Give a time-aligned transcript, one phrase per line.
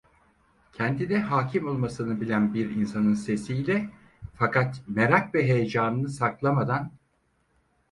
[0.73, 3.89] Kendine hâkim olmasını bilen bir insanın sesiyle,
[4.35, 6.91] fakat merak ve heyecanını saklamadan: